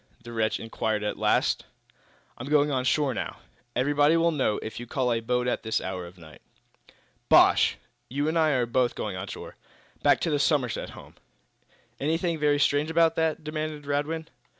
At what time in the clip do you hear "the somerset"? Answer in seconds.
10.31-10.89